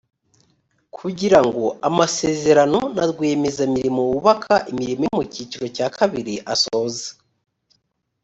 [0.97, 7.05] kugirango amasezerano na rwiyemezamirimo wubaka imirimo yo mu cyiciro cya kabiri asoze